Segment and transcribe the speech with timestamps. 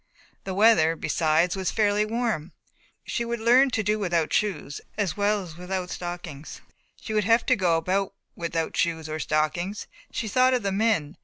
[0.45, 2.53] The weather, besides, was fairly warm.
[3.03, 6.59] She would learn to do without shoes as well as without stockings.
[6.99, 9.85] She would have to go about without shoes or stockings.
[10.11, 11.17] She thought of the men.